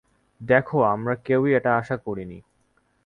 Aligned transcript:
দেখো, 0.41 0.77
আমরা 0.85 1.13
কেউই 1.25 1.51
এটা 1.53 1.71
আশা 1.77 1.97
করিনি। 1.97 2.39